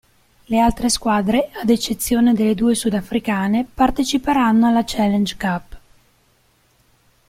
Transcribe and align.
Le 0.45 0.57
altre 0.59 0.89
squadre, 0.89 1.51
ad 1.61 1.69
eccezione 1.69 2.33
delle 2.33 2.55
due 2.55 2.73
sudafricane, 2.73 3.67
parteciperanno 3.71 4.65
alla 4.69 4.83
Challenge 4.83 5.37
Cup. 5.37 5.79